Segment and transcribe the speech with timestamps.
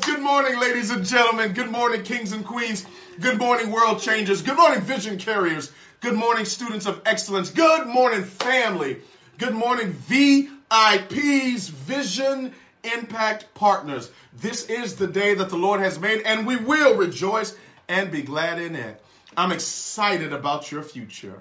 [0.00, 1.52] Good morning, ladies and gentlemen.
[1.52, 2.84] Good morning, kings and queens.
[3.20, 4.42] Good morning, world changers.
[4.42, 5.70] Good morning, vision carriers.
[6.00, 7.50] Good morning, students of excellence.
[7.50, 8.98] Good morning, family.
[9.38, 12.52] Good morning, VIPs, Vision
[12.82, 14.10] Impact Partners.
[14.32, 17.54] This is the day that the Lord has made, and we will rejoice
[17.88, 19.00] and be glad in it.
[19.36, 21.38] I'm excited about your future.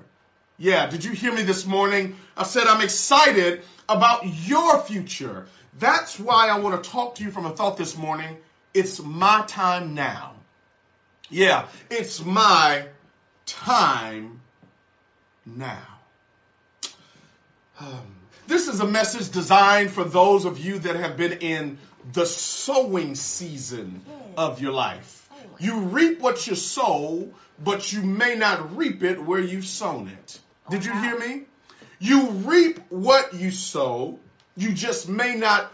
[0.59, 2.17] Yeah, did you hear me this morning?
[2.37, 5.47] I said I'm excited about your future.
[5.79, 8.37] That's why I want to talk to you from a thought this morning.
[8.73, 10.33] It's my time now.
[11.29, 12.85] Yeah, it's my
[13.45, 14.41] time
[15.45, 15.87] now.
[17.79, 18.15] Um,
[18.47, 21.77] this is a message designed for those of you that have been in
[22.11, 24.01] the sowing season
[24.37, 25.29] of your life.
[25.59, 27.29] You reap what you sow,
[27.63, 30.39] but you may not reap it where you've sown it.
[30.69, 31.43] Did you hear me?
[31.99, 34.19] You reap what you sow,
[34.55, 35.71] you just may not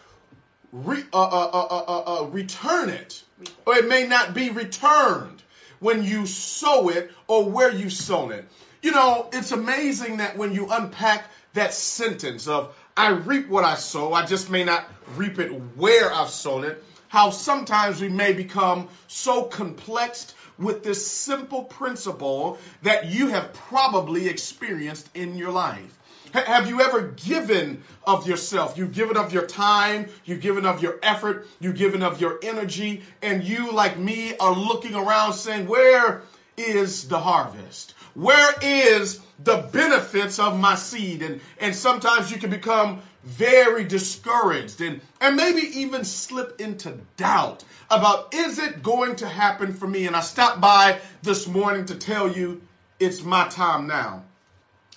[0.71, 3.23] re, uh, uh, uh, return it,
[3.65, 5.41] or it may not be returned
[5.79, 8.47] when you sow it or where you sown it.
[8.81, 13.75] You know, it's amazing that when you unpack that sentence of I reap what I
[13.75, 18.33] sow, I just may not reap it where I've sown it, how sometimes we may
[18.33, 25.98] become so complexed with this simple principle that you have probably experienced in your life.
[26.33, 28.77] Have you ever given of yourself?
[28.77, 33.03] You've given of your time, you've given of your effort, you've given of your energy,
[33.21, 36.21] and you, like me, are looking around saying, Where
[36.57, 37.93] is the harvest?
[38.13, 41.21] Where is the benefits of my seed?
[41.21, 47.63] And, and sometimes you can become very discouraged and, and maybe even slip into doubt
[47.89, 50.07] about is it going to happen for me?
[50.07, 52.61] And I stopped by this morning to tell you
[52.99, 54.23] it's my time now.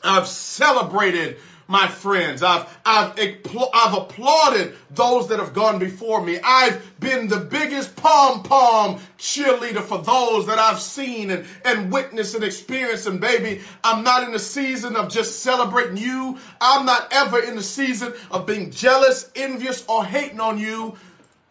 [0.05, 1.39] I've celebrated
[1.73, 2.43] my friends.
[2.43, 3.19] I've, I've,
[3.73, 6.39] I've applauded those that have gone before me.
[6.45, 12.35] I've been the biggest pom pom cheerleader for those that I've seen and, and witnessed
[12.35, 13.07] and experienced.
[13.07, 16.39] And baby, I'm not in the season of just celebrating you.
[16.61, 20.97] I'm not ever in the season of being jealous, envious, or hating on you.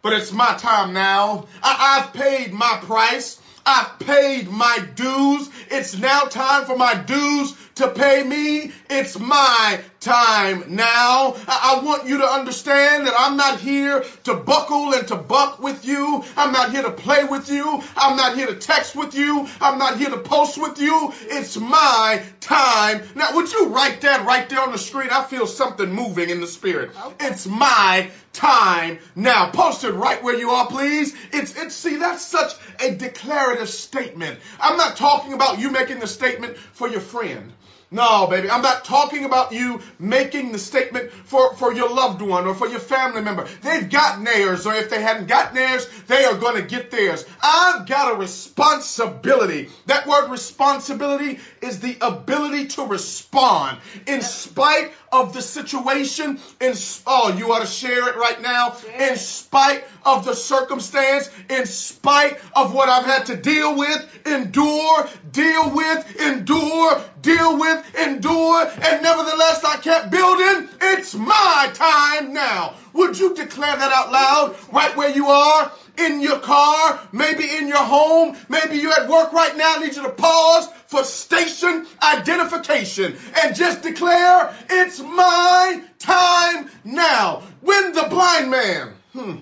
[0.04, 1.48] But it's my time now.
[1.64, 3.41] I, I've paid my price.
[3.66, 5.50] I've paid my dues.
[5.70, 8.72] It's now time for my dues to pay me.
[8.90, 11.36] It's my time now.
[11.48, 15.86] I, want you to understand that I'm not here to buckle and to buck with
[15.86, 16.24] you.
[16.36, 17.82] I'm not here to play with you.
[17.96, 19.48] I'm not here to text with you.
[19.62, 21.14] I'm not here to post with you.
[21.22, 23.04] It's my time.
[23.16, 25.10] Now, would you write that right there on the screen?
[25.12, 26.92] I feel something moving in the spirit.
[27.00, 27.28] Okay.
[27.28, 29.52] It's my time now.
[29.52, 31.16] Post it right where you are, please.
[31.32, 34.40] It's, it's, see, that's such a declarative statement.
[34.60, 37.54] I'm not talking about you making the statement for your friend.
[37.94, 38.50] No, baby.
[38.50, 42.68] I'm not talking about you making the statement for, for your loved one or for
[42.68, 43.46] your family member.
[43.62, 47.26] They've got theirs, or if they hadn't got theirs, they are going to get theirs.
[47.44, 49.70] I've got a responsibility.
[49.88, 56.40] That word responsibility is the ability to respond in spite of the situation.
[56.60, 56.74] In,
[57.06, 58.76] oh, you ought to share it right now.
[58.98, 65.10] In spite of the circumstance, in spite of what I've had to deal with, endure,
[65.32, 70.70] deal with, endure, deal with, endure, and nevertheless I kept building.
[70.82, 72.76] It's my time now.
[72.94, 75.72] Would you declare that out loud right where you are?
[75.98, 79.76] In your car, maybe in your home, maybe you're at work right now.
[79.76, 87.44] I need you to pause for station identification and just declare, it's my time now.
[87.62, 89.36] When the blind man hmm,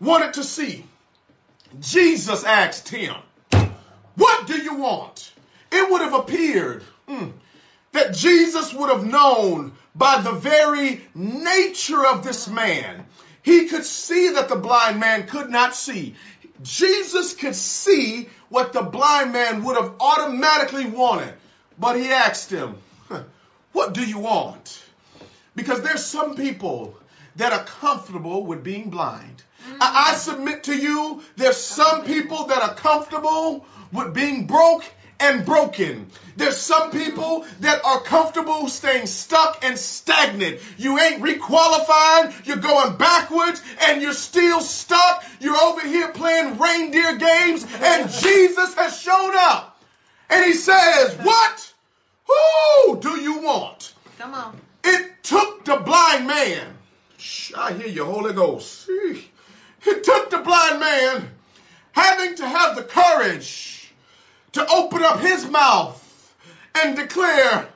[0.00, 0.84] wanted to see,
[1.80, 3.14] Jesus asked him,
[4.14, 5.32] what do you want?
[5.72, 7.32] It would have appeared Mm.
[7.92, 13.06] That Jesus would have known by the very nature of this man.
[13.44, 16.16] He could see that the blind man could not see.
[16.62, 21.34] Jesus could see what the blind man would have automatically wanted.
[21.78, 22.76] But he asked him,
[23.72, 24.82] What do you want?
[25.54, 26.96] Because there's some people
[27.36, 29.42] that are comfortable with being blind.
[29.78, 34.84] I, I submit to you, there's some people that are comfortable with being broke
[35.20, 36.10] and broken.
[36.36, 40.60] There's some people that are comfortable staying stuck and stagnant.
[40.76, 45.24] You ain't requalified, you're going backwards, and you're still stuck.
[45.40, 49.80] You're over here playing reindeer games, and Jesus has shown up.
[50.30, 51.72] And he says, What?
[52.26, 53.92] Who do you want?
[54.18, 54.58] Come on.
[54.82, 56.66] It took the blind man.
[57.56, 58.88] I hear you, Holy Ghost.
[59.86, 61.30] It took the blind man
[61.92, 63.83] having to have the courage
[64.54, 66.00] to open up his mouth
[66.74, 67.68] and declare,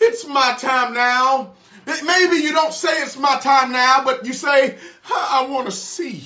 [0.00, 1.54] it's my time now.
[1.86, 4.76] Maybe you don't say it's my time now, but you say,
[5.10, 6.24] I want to see.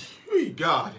[0.56, 0.92] God.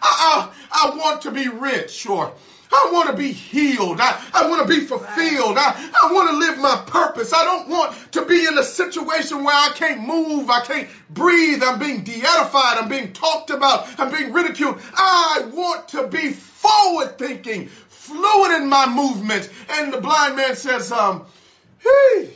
[0.00, 2.32] I, I, I want to be rich or
[2.72, 4.00] I want to be healed.
[4.00, 5.56] I, I want to be fulfilled.
[5.58, 7.32] I, I want to live my purpose.
[7.32, 10.50] I don't want to be in a situation where I can't move.
[10.50, 11.62] I can't breathe.
[11.62, 12.78] I'm being de-edified.
[12.78, 13.88] I'm being talked about.
[13.98, 14.80] I'm being ridiculed.
[14.94, 19.48] I want to be forward thinking, fluid in my movement.
[19.70, 21.26] And the blind man says, um,
[21.78, 22.30] hey,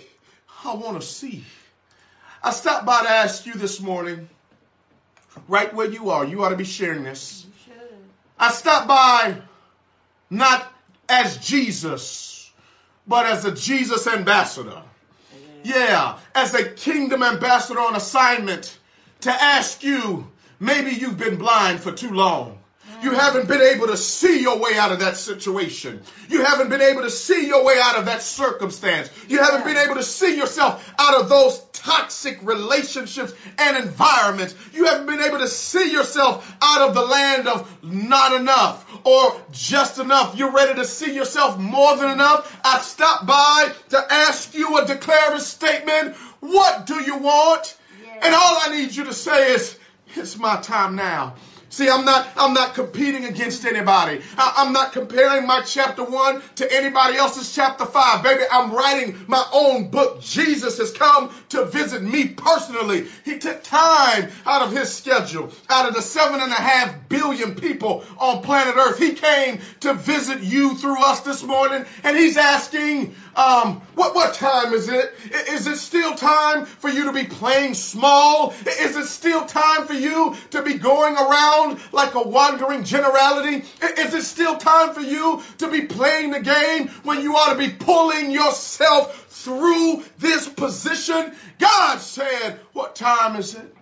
[0.65, 1.45] I want to see.
[2.43, 4.29] I stopped by to ask you this morning,
[5.49, 6.25] right where you are.
[6.25, 7.47] You ought to be sharing this.
[8.39, 9.37] I stopped by
[10.31, 10.73] not
[11.09, 12.51] as Jesus,
[13.07, 14.83] but as a Jesus ambassador.
[15.65, 18.79] Yeah, as a kingdom ambassador on assignment
[19.23, 22.60] to ask you, maybe you've been blind for too long.
[23.03, 26.03] You haven't been able to see your way out of that situation.
[26.29, 29.11] You haven't been able to see your way out of that circumstance.
[29.29, 34.55] You haven't been able to see yourself out of those toxic relationships and environments.
[34.73, 39.41] You haven't been able to see yourself out of the land of not enough or
[39.51, 40.37] just enough.
[40.37, 42.61] You're ready to see yourself more than enough.
[42.65, 46.17] I stopped by to ask you a declarative statement.
[46.41, 47.77] What do you want?
[48.23, 49.79] And all I need you to say is,
[50.17, 51.37] it's my time now.
[51.71, 54.21] See, I'm not, I'm not competing against anybody.
[54.37, 58.25] I, am not comparing my chapter one to anybody else's chapter five.
[58.25, 60.21] Baby, I'm writing my own book.
[60.21, 63.07] Jesus has come to visit me personally.
[63.25, 67.55] He took time out of his schedule, out of the seven and a half billion
[67.55, 68.99] people on planet earth.
[68.99, 74.35] He came to visit you through us this morning and he's asking, um, what, what
[74.35, 75.13] time is it?
[75.49, 78.51] Is it still time for you to be playing small?
[78.51, 83.65] Is it still time for you to be going around like a wandering generality?
[83.83, 87.59] Is it still time for you to be playing the game when you ought to
[87.59, 91.33] be pulling yourself through this position?
[91.59, 93.77] God said, what time is it?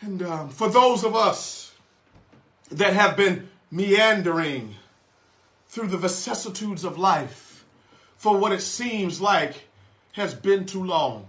[0.00, 1.72] And um, for those of us
[2.72, 4.74] that have been meandering
[5.68, 7.49] through the vicissitudes of life,
[8.20, 9.54] for what it seems like
[10.12, 11.26] has been too long.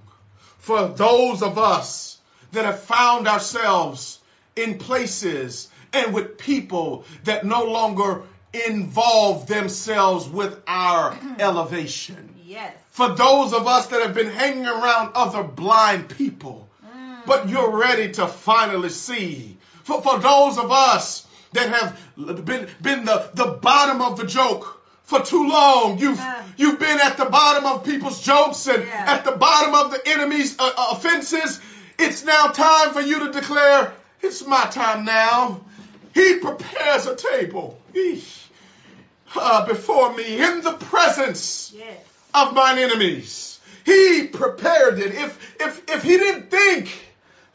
[0.58, 2.18] For those of us
[2.52, 4.20] that have found ourselves
[4.58, 8.24] in places and with people that no longer
[8.68, 12.36] involve themselves with our elevation.
[12.44, 12.74] Yes.
[12.90, 17.26] For those of us that have been hanging around other blind people, mm.
[17.26, 19.58] but you're ready to finally see.
[19.84, 24.81] For, for those of us that have been, been the, the bottom of the joke,
[25.12, 26.00] for too long.
[26.00, 26.42] You've yeah.
[26.56, 29.06] you've been at the bottom of people's jokes and yeah.
[29.14, 31.60] at the bottom of the enemy's uh, uh, offenses.
[32.00, 35.62] It's now time for you to declare, it's my time now.
[36.14, 37.78] He prepares a table
[39.36, 42.00] uh, before me in the presence yes.
[42.34, 43.60] of mine enemies.
[43.86, 45.14] He prepared it.
[45.14, 46.90] If if if he didn't think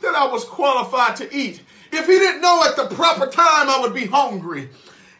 [0.03, 3.79] that I was qualified to eat, if he didn't know at the proper time I
[3.81, 4.69] would be hungry,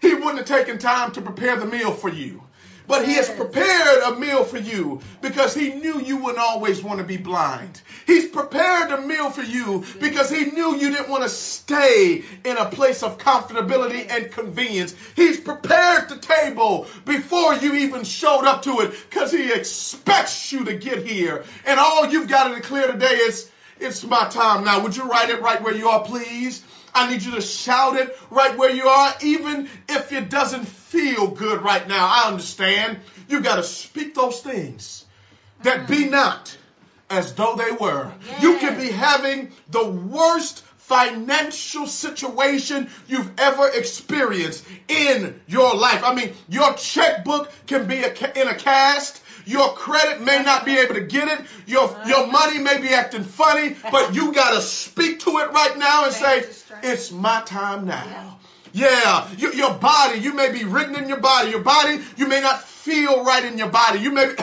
[0.01, 2.43] he wouldn't have taken time to prepare the meal for you.
[2.89, 6.99] But he has prepared a meal for you because he knew you wouldn't always want
[6.99, 7.81] to be blind.
[8.07, 12.57] He's prepared a meal for you because he knew you didn't want to stay in
[12.57, 14.95] a place of comfortability and convenience.
[15.17, 20.65] He's prepared the table before you even showed up to it because he expects you
[20.67, 21.45] to get here.
[21.67, 23.51] And all you've got to declare today is,
[23.81, 24.83] it's my time now.
[24.85, 26.65] Would you write it right where you are, please?
[26.97, 31.29] I need you to shout it right where you are, even if it doesn't feel
[31.29, 32.07] good right now.
[32.11, 32.99] I understand.
[33.29, 35.05] You got to speak those things
[35.63, 36.11] that be mm.
[36.11, 36.57] not
[37.11, 38.13] as though they were.
[38.27, 38.43] Yes.
[38.43, 46.03] You can be having the worst financial situation you've ever experienced in your life.
[46.05, 49.23] I mean, your checkbook can be in a cast.
[49.47, 51.47] Your credit may not be able to get it.
[51.67, 55.77] Your, your money may be acting funny, but you got to speak to it right
[55.77, 56.45] now and say,
[56.83, 58.39] it's my time now.
[58.73, 61.51] Yeah, your, your body, you may be written in your body.
[61.51, 64.01] Your body, you may not feel right in your body.
[64.01, 64.35] You may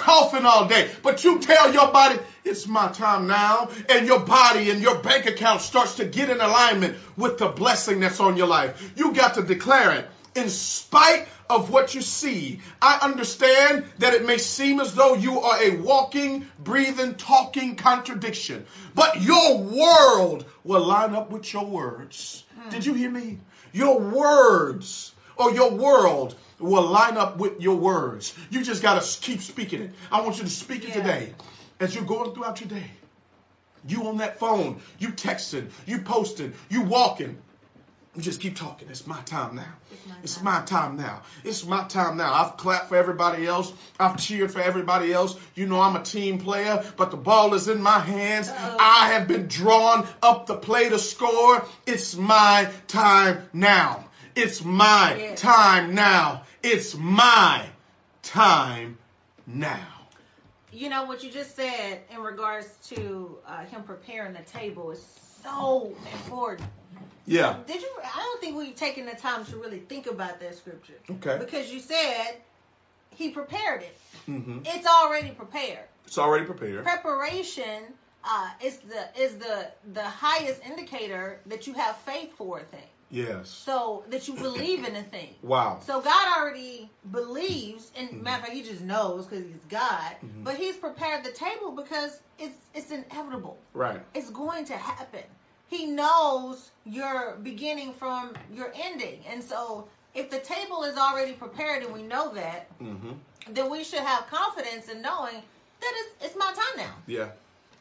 [0.00, 3.70] coughing all day, but you tell your body, it's my time now.
[3.88, 8.00] And your body and your bank account starts to get in alignment with the blessing
[8.00, 8.92] that's on your life.
[8.96, 12.60] You got to declare it in spite of what you see.
[12.80, 18.64] I understand that it may seem as though you are a walking, breathing, talking contradiction,
[18.94, 22.44] but your world will line up with your words.
[22.56, 22.70] Hmm.
[22.70, 23.38] Did you hear me?
[23.72, 28.34] Your words or your world will line up with your words.
[28.50, 29.90] You just got to keep speaking it.
[30.10, 30.94] I want you to speak it yeah.
[30.94, 31.34] today
[31.78, 32.90] as you're going throughout your day.
[33.88, 37.38] You on that phone, you texting, you posting, you walking,
[38.16, 38.88] You just keep talking.
[38.90, 39.72] It's my time now.
[39.92, 40.44] It's my It's time.
[40.44, 41.22] my time now.
[41.44, 42.34] It's my time now.
[42.34, 43.72] I've clapped for everybody else.
[44.00, 45.38] I've cheered for everybody else.
[45.54, 48.48] You know I'm a team player, but the ball is in my hands.
[48.48, 48.76] Uh-oh.
[48.80, 51.64] I have been drawn up the play to score.
[51.86, 54.04] It's my time now.
[54.34, 56.42] It's my time now.
[56.62, 57.64] It's my
[58.22, 58.98] time
[59.46, 59.86] now.
[60.72, 65.04] You know what you just said in regards to uh, him preparing the table is
[65.42, 66.68] so important.
[67.26, 67.56] Yeah.
[67.66, 67.88] Did you?
[68.04, 71.38] I don't think we've taken the time to really think about that scripture Okay.
[71.38, 72.36] because you said
[73.16, 73.96] he prepared it.
[74.26, 75.86] hmm It's already prepared.
[76.06, 76.84] It's already prepared.
[76.84, 77.82] Preparation
[78.24, 82.89] uh, is the is the the highest indicator that you have faith for a thing.
[83.10, 83.48] Yes.
[83.50, 85.34] So that you believe in a thing.
[85.42, 85.80] Wow.
[85.84, 88.22] So God already believes, and Mhm.
[88.22, 90.16] matter of fact, He just knows because He's God.
[90.22, 90.44] Mhm.
[90.44, 93.58] But He's prepared the table because it's it's inevitable.
[93.74, 94.00] Right.
[94.14, 95.24] It's going to happen.
[95.68, 101.82] He knows your beginning from your ending, and so if the table is already prepared
[101.84, 103.12] and we know that, hmm
[103.48, 105.34] then we should have confidence in knowing
[105.80, 106.94] that it's it's my time now.
[107.06, 107.30] Yeah.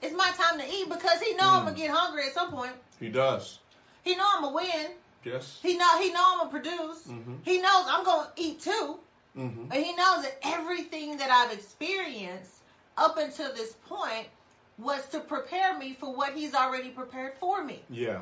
[0.02, 1.66] It's my time to eat because He know I'm Mm.
[1.66, 2.74] gonna get hungry at some point.
[3.00, 3.60] He does.
[4.04, 4.92] He know I'm gonna win.
[5.24, 5.60] Yes.
[5.62, 7.06] He know He know I'm gonna produce.
[7.06, 9.00] hmm He knows I'm gonna eat too.
[9.36, 12.64] hmm And he knows that everything that I've experienced
[12.98, 14.28] up until this point
[14.78, 17.82] was to prepare me for what he's already prepared for me.
[17.90, 18.20] Yeah.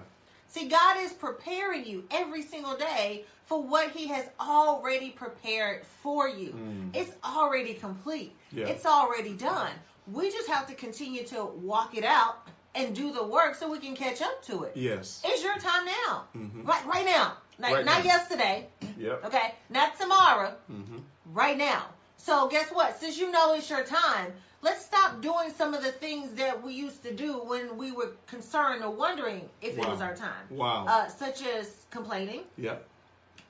[0.48, 6.27] See, God is preparing you every single day for what he has already prepared for
[6.27, 6.51] you.
[6.51, 6.89] Mm.
[6.96, 8.32] It's already complete.
[8.51, 8.68] Yeah.
[8.68, 9.74] It's already done.
[10.08, 12.38] We just have to continue to walk it out
[12.77, 14.74] and do the work so we can catch up to it.
[14.75, 15.22] Yes.
[15.25, 16.24] It's your time now.
[16.34, 17.34] hmm Right right now.
[17.60, 18.12] Like, Right not now.
[18.13, 18.67] yesterday,
[19.00, 19.25] Yep.
[19.25, 19.55] okay?
[19.69, 21.00] Not tomorrow, Mm-hmm.
[21.34, 21.86] right now.
[22.17, 23.00] So guess what?
[23.00, 24.31] Since you know it's your time,
[24.62, 28.12] let's stop doing some of the things that we used to do when we were
[28.27, 30.46] concerned or wondering if it was our time.
[30.51, 30.86] Wow.
[30.88, 32.86] Uh, such as complaining, yep.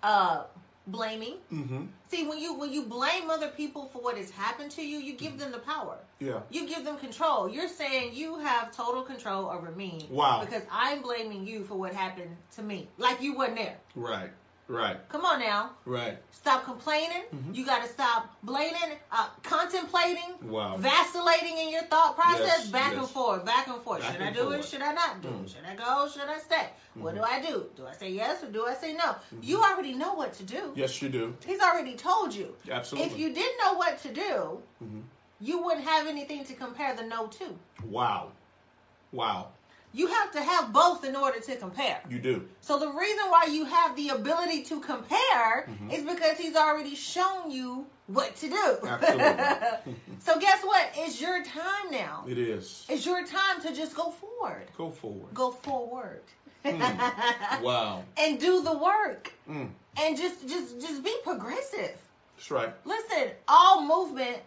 [0.04, 0.44] uh,
[0.88, 1.36] blaming.
[1.52, 1.84] Mm-hmm.
[2.10, 5.14] See, when you when you blame other people for what has happened to you, you
[5.14, 5.98] give them the power.
[6.20, 6.40] Yeah.
[6.50, 7.48] You give them control.
[7.50, 10.08] You're saying you have total control over me.
[10.10, 10.42] Wow.
[10.44, 12.90] Because I'm blaming you for what happened to me.
[12.98, 13.78] Like you weren't there.
[13.96, 14.32] Right.
[14.70, 14.98] Right.
[15.08, 15.72] Come on now.
[15.86, 16.18] Right.
[16.32, 17.24] Stop complaining.
[17.34, 17.56] Mhm.
[17.56, 20.76] You got to stop blaming, uh, contemplating, Wow.
[20.78, 23.00] vacillating in your thought process, Yes, back yes.
[23.02, 24.02] and forth, back and forth.
[24.02, 24.60] Back should I do forth.
[24.60, 24.66] it?
[24.66, 25.46] Should I not do Mm.
[25.46, 25.50] it?
[25.52, 26.10] Should I go?
[26.10, 26.70] Should I stay?
[26.96, 27.18] What Mhm.
[27.20, 27.70] do I do?
[27.78, 29.04] Do I say yes or do I say no?
[29.06, 29.40] Mm-hmm.
[29.44, 30.74] You already know what to do.
[30.76, 31.38] Yes, you do.
[31.46, 32.54] He's already told you.
[32.70, 33.10] Absolutely.
[33.10, 35.04] If you didn't know what to do, Mhm.
[35.40, 37.46] You wouldn't have anything to compare the no to.
[37.86, 38.32] Wow.
[39.12, 39.50] Wow.
[39.94, 42.00] You have to have both in order to compare.
[42.10, 42.48] You do.
[42.62, 45.92] So the reason why you have the ability to compare Mhm.
[45.94, 48.78] is because he's already shown you what to do.
[48.86, 49.96] Absolutely.
[50.20, 50.90] so guess what?
[50.96, 52.26] It's your time now.
[52.28, 52.86] It is.
[52.90, 54.68] It's your time to just go forward.
[54.78, 55.34] Go forward.
[55.34, 56.22] Go forward.
[56.66, 57.62] Mm.
[57.62, 58.04] Wow.
[58.18, 59.32] and do the work.
[59.50, 59.70] Mm.
[60.00, 61.96] And just just just be progressive.
[62.36, 62.74] That's right.
[62.86, 64.38] Listen, all movement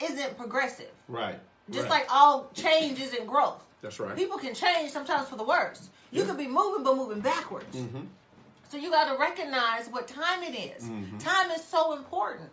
[0.00, 0.90] isn't progressive.
[1.08, 1.38] Right.
[1.70, 2.00] Just right.
[2.00, 3.62] like all change isn't growth.
[3.80, 4.16] That's right.
[4.16, 5.88] People can change sometimes for the worse.
[6.10, 6.28] You Yeah.
[6.28, 7.76] could be moving but moving backwards.
[7.78, 8.02] hmm
[8.70, 10.84] So you got to recognize what time it is.
[10.84, 11.18] Mhm.
[11.18, 12.50] Time is so important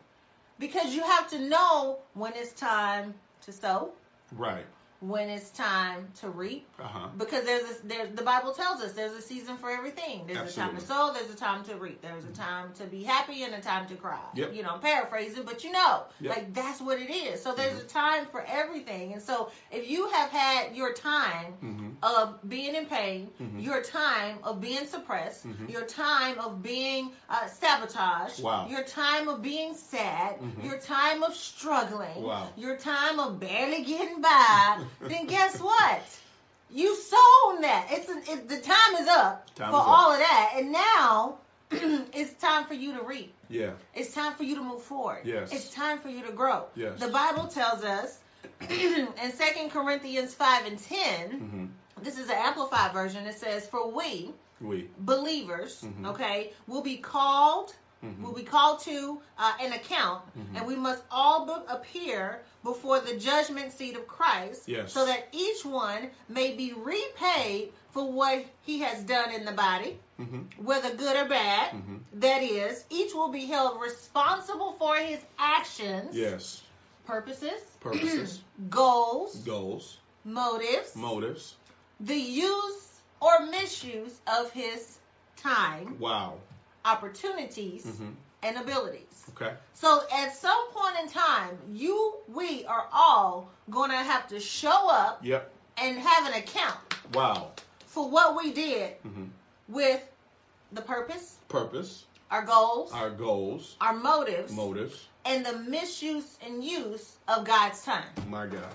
[0.60, 3.92] because you have to know when it's time to sow,
[4.34, 4.66] Right.
[5.02, 6.68] When it's time to reap.
[6.80, 7.08] Uh huh.
[7.18, 10.28] Because there's a, there, the Bible tells us there's a season for everything.
[10.28, 13.04] There's a time to sow, there's a time to reap, there's a time to be
[13.04, 14.20] happy and a time to cry.
[14.36, 14.54] Yep.
[14.56, 16.30] You know, I'm paraphrasing, but you know, Yep.
[16.36, 17.42] like that's what it is.
[17.42, 17.82] So there's Mhm.
[17.82, 19.14] a time for everything.
[19.14, 23.62] And so if you have had your time hmm of being in pain, Mhm.
[23.62, 25.70] your time of being suppressed, Mhm.
[25.70, 28.66] your time of being uh, sabotaged, Wow.
[28.68, 30.64] your time of being sad, Mhm.
[30.64, 32.50] your time of struggling, Wow.
[32.56, 36.02] your time of barely getting by, then guess what?
[36.74, 37.88] You sown that.
[37.92, 39.88] It's, an, it, the time is up Time for is up.
[39.88, 41.36] all of that, and now
[41.72, 43.34] it's time for you to reap.
[43.50, 43.72] Yeah.
[43.94, 45.22] It's time for you to move forward.
[45.26, 45.52] Yes.
[45.54, 46.66] It's time for you to grow.
[46.76, 47.00] Yes.
[47.00, 48.20] The Bible tells us
[48.70, 51.66] in 2 Corinthians 5 and 10, hmm
[52.02, 53.28] this is an amplified version.
[53.28, 54.90] It says, For we, We.
[54.98, 56.08] believers, Mhm.
[56.12, 60.58] okay, will be called, hmm will be called to uh, an account, Mhm.
[60.58, 64.92] and we must all be- appear before the judgment seat of Christ, Yes.
[64.94, 70.00] so that each one may be repaid for what he has done in the body,
[70.18, 71.72] hmm whether good or bad.
[71.72, 76.62] hmm That is, each will be held responsible for his actions, Yes.
[77.06, 78.42] purposes, Purposes.
[78.70, 79.98] goals, Goals.
[80.24, 81.56] motives, Motives.
[82.00, 84.98] the use or misuse of his
[85.38, 86.36] time, Wow.
[86.86, 88.10] Opportunities, hmm
[88.44, 89.24] and abilities.
[89.30, 89.54] Okay.
[89.74, 94.90] So at some point in time, you, we are all going to have to show
[94.90, 95.54] up Yep.
[95.78, 96.80] and have an account
[97.14, 97.52] Wow.
[97.86, 99.26] for what we did hmm
[99.68, 100.02] with
[100.72, 105.08] the purpose, purpose, our goals, our goals, our motives, motives.
[105.26, 108.10] and the misuse and use of God's time.
[108.28, 108.74] My God.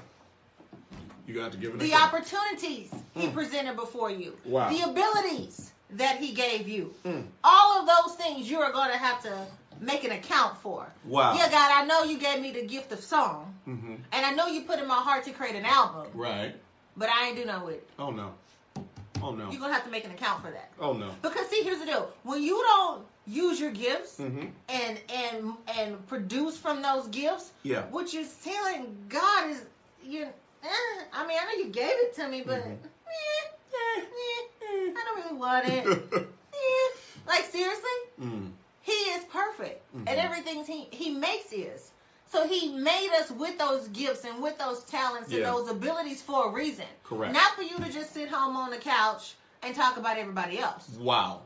[1.26, 2.14] You got to give an The account.
[2.14, 3.32] opportunities He Mm.
[3.34, 4.38] presented before you.
[4.44, 4.68] Wow.
[4.70, 6.92] The abilities that He gave you.
[7.04, 7.24] Mm.
[7.44, 9.32] All of those things you are going to have to
[9.80, 10.86] make an account for.
[11.04, 11.34] Wow.
[11.34, 14.46] Yeah, God, I know you gave me the gift of song, hmm and I know
[14.46, 16.54] you put in my heart to create an album, Right.
[16.96, 17.90] but I ain't do nothing with it.
[17.98, 18.32] Oh no.
[19.22, 19.50] Oh no.
[19.50, 20.70] You're going to have to make an account for that.
[20.80, 21.10] Oh no.
[21.22, 26.06] Because see, here's the deal: when you don't use your gifts hmm and and and
[26.06, 27.82] produce from those gifts, Yeah.
[27.90, 29.62] what you're telling God is
[30.04, 30.22] you.
[30.62, 30.68] Eh,
[31.12, 35.38] I mean, I know you gave it to me, but eh, eh, I don't really
[35.38, 36.02] want it.
[37.26, 38.50] Like seriously, mm.
[38.82, 40.08] He is perfect, Mhm.
[40.08, 41.90] and everything he He makes is.
[42.30, 46.46] So He made us with those gifts and with those talents and those abilities for
[46.48, 46.86] a reason.
[47.02, 47.32] Correct.
[47.32, 50.88] Not for you to just sit home on the couch and talk about everybody else.
[50.98, 51.42] Wow.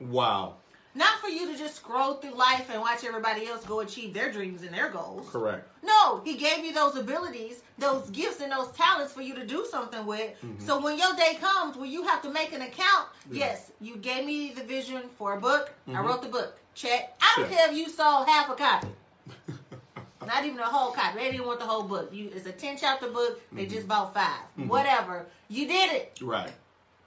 [0.00, 0.56] Wow.
[0.96, 4.32] Not for you to just scroll through life and watch everybody else go achieve their
[4.32, 5.28] dreams and their goals.
[5.30, 5.68] Correct.
[5.84, 9.66] No, he gave you those abilities, those gifts, and those talents for you to do
[9.70, 10.30] something with.
[10.42, 10.62] Mhm.
[10.66, 13.46] So when your day comes where you have to make an account, Yeah.
[13.46, 15.70] yes, you gave me the vision for a book.
[15.86, 16.04] I Mhm.
[16.06, 16.56] wrote the book.
[16.74, 17.14] Check.
[17.20, 17.58] I don't Check.
[17.58, 18.88] care if you sold half a copy.
[20.26, 21.18] Not even a whole copy.
[21.18, 22.08] They didn't want the whole book.
[22.12, 23.38] You, it's a ten chapter book.
[23.52, 23.70] They Mhm.
[23.70, 24.68] just bought 5 Mhm.
[24.68, 25.26] Whatever.
[25.48, 26.18] You did it.
[26.22, 26.52] right.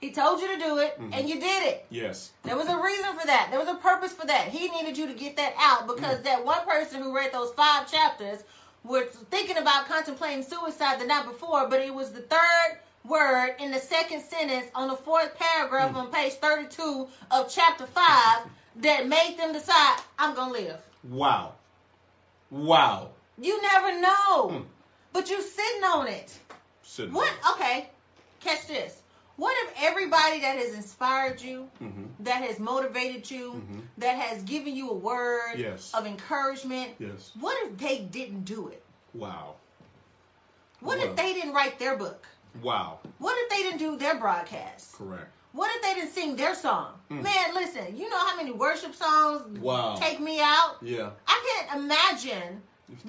[0.00, 1.10] He told you to do it, Mhm.
[1.14, 1.86] and you did it.
[1.90, 2.30] Yes.
[2.42, 3.48] There was a reason for that.
[3.50, 4.48] There was a purpose for that.
[4.48, 6.24] He needed you to get that out because Mm.
[6.24, 8.42] that one person who read those five chapters
[8.82, 13.70] was thinking about contemplating suicide the night before, but it was the third word in
[13.72, 15.96] the second sentence on the fourth paragraph Mm.
[15.96, 20.80] on page 32 of chapter 5 that made them decide, I'm going to live.
[21.04, 21.52] Wow.
[22.50, 23.10] Wow.
[23.38, 24.48] You never know.
[24.48, 24.66] Mm.
[25.12, 26.32] But you're sitting on it.
[26.82, 27.32] Sit What?
[27.52, 27.88] Okay,
[28.40, 28.99] catch this.
[29.40, 34.42] What if everybody that has inspired you, hmm that has motivated you, hmm that has
[34.42, 35.92] given you a word Yes.
[35.94, 37.30] of encouragement, Yes.
[37.40, 38.82] what if they didn't do it?
[39.14, 39.54] Wow.
[40.80, 41.06] What Well.
[41.08, 42.26] if they didn't write their book?
[42.62, 42.98] Wow.
[43.18, 44.92] What if they didn't do their broadcast?
[44.98, 45.30] Correct.
[45.52, 46.90] What if they didn't sing their song?
[47.10, 47.22] Mm.
[47.22, 49.96] Man, listen, you know how many worship songs Wow.
[49.98, 50.76] take me out?
[50.82, 51.10] Yeah.
[51.26, 52.62] I can't imagine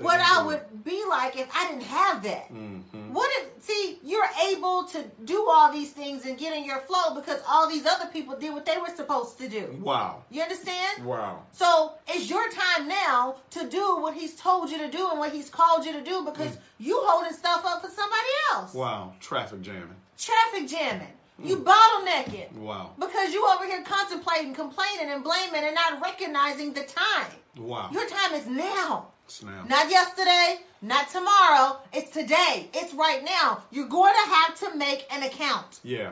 [0.06, 0.46] what I do it.
[0.48, 2.46] would be like if I didn't have that.
[2.54, 2.84] Mhm.
[3.14, 7.16] What if, see, you're able to do all these things and get in your flow
[7.16, 9.78] because all these other people did what they were supposed to do.
[9.82, 10.24] Wow.
[10.30, 11.06] You understand?
[11.06, 11.44] Wow.
[11.52, 15.32] So it's your time now to do what he's told you to do and what
[15.34, 18.74] he's called you to do because you holding stuff up for somebody else.
[18.74, 19.14] Wow.
[19.20, 19.96] Traffic jamming.
[20.18, 21.14] Traffic jamming.
[21.44, 21.64] You Mm.
[21.64, 22.54] bottlenecking.
[22.58, 22.92] Wow.
[23.00, 27.32] Because you over here contemplating, complaining, and blaming and not recognizing the time.
[27.58, 27.90] Wow.
[27.92, 29.08] Your time is now.
[29.32, 29.70] Snap.
[29.70, 31.80] Not yesterday, not tomorrow.
[31.94, 32.70] It's today.
[32.74, 33.64] It's right now.
[33.72, 35.80] You're going to have to make an account.
[35.84, 36.12] Yeah.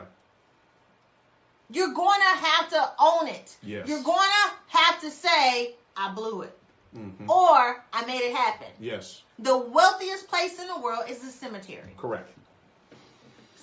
[1.70, 3.56] You're going to have to own it.
[3.62, 3.86] Yes.
[3.86, 6.58] You're going to have to say, I blew it.
[6.94, 8.68] hmm Or I made it happen.
[8.80, 9.22] Yes.
[9.38, 11.94] The wealthiest place in the world is the cemetery.
[11.96, 12.28] Correct.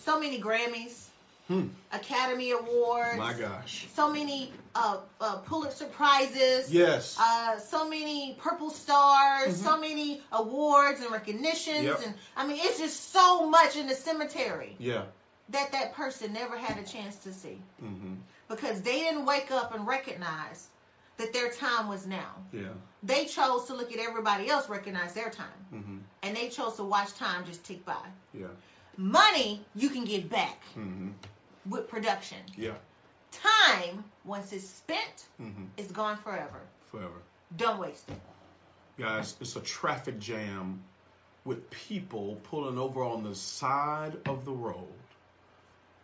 [0.05, 1.07] So many Grammys,
[1.47, 1.67] Hmm.
[1.93, 3.87] Academy Awards, My gosh.
[3.95, 7.17] so many uh, uh, Pulitzer Prizes, Yes.
[7.19, 9.63] uh, so many Purple Stars, Mhm.
[9.63, 12.01] so many awards and recognitions, Yep.
[12.05, 15.03] and I mean it's just so much in the cemetery yeah.
[15.49, 18.15] that that person never had a chance to see hmm
[18.49, 20.67] because they didn't wake up and recognize
[21.17, 22.31] that their time was now.
[22.53, 22.69] Yeah.
[23.03, 26.83] They chose to look at everybody else recognize their time, hmm and they chose to
[26.83, 28.05] watch time just tick by.
[28.33, 28.47] Yeah.
[28.99, 31.09] Money you can get back hmm
[31.69, 32.37] with production.
[32.55, 32.73] Yeah.
[33.31, 36.61] Time, once it's spent, hmm is gone forever.
[36.91, 37.21] Forever.
[37.55, 38.19] Don't waste it.
[38.99, 40.81] Guys, it's a traffic jam
[41.45, 44.87] with people pulling over on the side of the road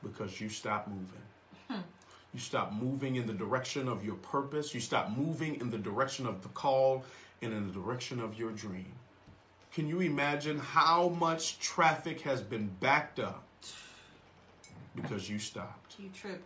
[0.04, 1.22] because you stop moving.
[1.70, 1.82] Hmm.
[2.34, 4.74] You stop moving in the direction of your purpose.
[4.74, 7.04] You stop moving in the direction of the call
[7.42, 8.92] and in the direction of your dream.
[9.74, 13.44] Can you imagine how much traffic has been backed up
[14.96, 15.96] because you stopped?
[16.00, 16.42] You tripping.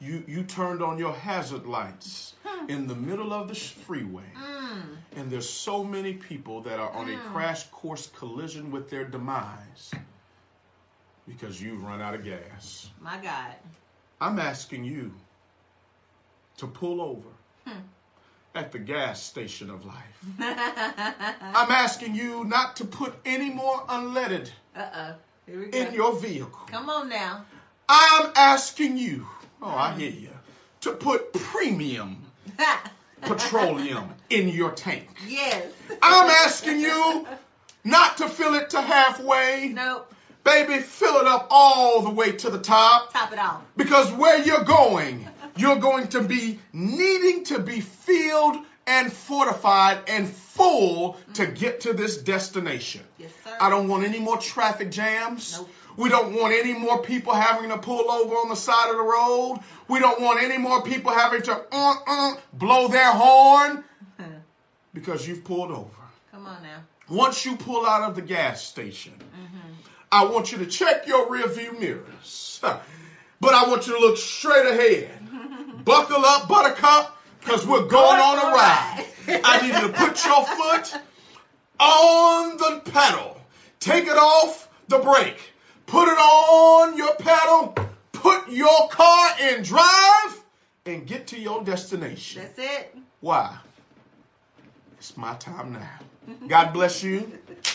[0.00, 2.34] You you turned on your hazard lights
[2.68, 4.24] in the middle of the freeway.
[4.36, 4.82] Mm.
[5.16, 7.32] And there's so many people that are on a Mm.
[7.32, 9.92] crash course collision with their demise
[11.28, 12.90] because you've run out of gas.
[13.00, 13.54] My God.
[14.20, 15.12] I'm asking you
[16.58, 17.28] to pull over
[17.66, 17.80] Hmm.
[18.54, 20.24] at the gas station of life.
[20.40, 25.14] I'm asking you not to put any more unleaded oh.
[25.46, 25.78] Here we go.
[25.78, 26.60] in your vehicle.
[26.66, 27.44] Come on now.
[27.88, 29.26] I'm asking you,
[29.62, 30.30] oh, I hear you,
[30.82, 32.24] to put premium
[33.22, 35.08] petroleum in your tank.
[35.26, 35.66] yes.
[36.02, 37.26] I'm asking you
[37.84, 39.70] not to fill it to halfway.
[39.74, 40.10] Nope.
[40.44, 43.62] Baby, fill it up all the way to the top Top it off.
[43.78, 45.26] because where you're going,
[45.56, 51.92] you're going to be needing to be filled and fortified and full to get to
[51.92, 53.02] this destination.
[53.18, 53.56] Yes, sir.
[53.60, 55.58] I don't want any more traffic jams.
[55.58, 55.68] Nope.
[55.96, 59.02] We don't want any more people having to pull over on the side of the
[59.02, 59.60] road.
[59.88, 63.84] We don't want any more people having to uh, uh, blow their horn
[64.94, 65.90] because you've pulled over.
[66.32, 66.80] Come on now.
[67.08, 69.12] Once you pull out of the gas station,
[70.10, 72.60] I want you to check your rear view mirrors.
[73.40, 75.10] But I want you to look straight ahead.
[75.84, 77.13] Buckle up, buttercup,
[77.44, 79.04] because we're going on a ride.
[79.28, 81.00] I need you to put your foot
[81.78, 83.40] on the pedal.
[83.80, 85.52] Take it off the brake.
[85.86, 87.74] Put it on your pedal.
[88.12, 90.42] Put your car in drive
[90.86, 92.42] and get to your destination.
[92.42, 92.96] That's it.
[93.20, 93.58] Why?
[94.98, 96.46] It's my time now.
[96.48, 97.30] God bless you.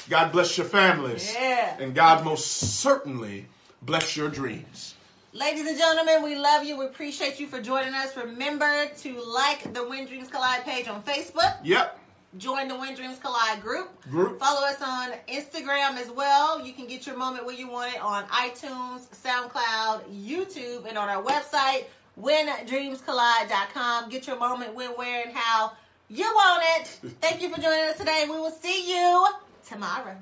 [0.10, 1.36] God bless your families.
[1.40, 1.78] Yeah.
[1.80, 3.46] And God most certainly
[3.84, 4.96] bless your dreams.
[5.32, 6.76] Ladies and gentlemen, we love you.
[6.76, 8.18] We appreciate you for joining us.
[8.18, 11.56] Remember to like the When Dreams Collide page on Facebook.
[11.64, 12.00] Yep.
[12.40, 13.90] Join the When Dreams Collide group.
[14.10, 14.40] Group.
[14.40, 16.66] Follow us on Instagram as well.
[16.66, 21.10] You can get your moment where you want it on iTunes, SoundCloud, YouTube, and on
[21.10, 21.86] our website,
[22.20, 24.10] whendreamscollide.com.
[24.10, 25.74] Get your moment when, where, and how
[26.10, 26.88] you want it.
[27.22, 28.26] Thank you for joining us today.
[28.28, 29.28] We will see you
[29.68, 30.16] tomorrow.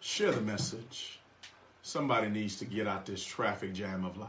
[0.00, 1.17] Share the message.
[1.88, 4.26] Somebody needs to get out this traffic jam of life.